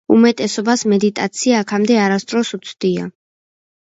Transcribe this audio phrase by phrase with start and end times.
[0.13, 3.07] უმეტესობას, მედიტაცია აქამდე არასდროს უცდია.